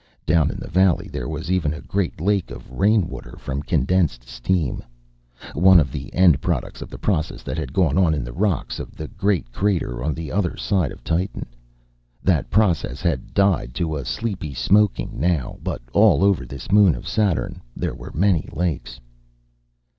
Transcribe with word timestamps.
Down 0.25 0.49
in 0.49 0.57
the 0.59 0.67
valley 0.67 1.07
there 1.09 1.29
was 1.29 1.51
even 1.51 1.75
a 1.75 1.79
great 1.81 2.19
lake 2.19 2.49
of 2.49 2.71
rainwater 2.71 3.35
from 3.37 3.61
condensed 3.61 4.27
steam 4.27 4.81
one 5.53 5.79
of 5.79 5.91
the 5.91 6.11
end 6.11 6.41
products 6.41 6.81
of 6.81 6.89
the 6.89 6.97
process 6.97 7.43
that 7.43 7.55
had 7.59 7.71
gone 7.71 7.99
on 7.99 8.15
in 8.15 8.23
the 8.23 8.33
rocks 8.33 8.79
of 8.79 8.95
the 8.97 9.07
great 9.09 9.51
crater 9.51 10.03
on 10.03 10.15
the 10.15 10.31
other 10.31 10.57
side 10.57 10.91
of 10.91 11.03
Titan. 11.03 11.45
That 12.23 12.49
process 12.49 12.99
had 13.03 13.35
died 13.35 13.75
to 13.75 13.95
a 13.95 14.03
sleepy 14.03 14.55
smoking, 14.55 15.19
now; 15.19 15.59
but 15.61 15.83
all 15.93 16.23
over 16.23 16.47
this 16.47 16.71
moon 16.71 16.95
of 16.95 17.07
Saturn 17.07 17.61
there 17.75 17.93
were 17.93 18.11
many 18.15 18.49
lakes. 18.51 18.99